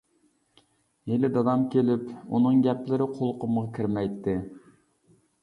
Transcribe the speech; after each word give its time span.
ھېلى 1.11 1.29
دادام 1.35 1.65
كېلىپ. 1.75 2.07
ئۇنىڭ 2.39 2.65
گەپلىرى 2.69 3.09
قۇلىقىمغا 3.19 3.67
كىرمەيتتى. 3.77 4.37